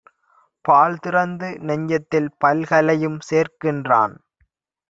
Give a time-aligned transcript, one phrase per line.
[0.65, 4.15] பாழ்திறந்து நெஞ்சத்தில் பல்கலையும் சேர்க்கின்றான்.